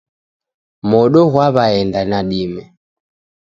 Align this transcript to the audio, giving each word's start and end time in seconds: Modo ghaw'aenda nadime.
Modo 0.89 1.21
ghaw'aenda 1.33 2.01
nadime. 2.09 2.63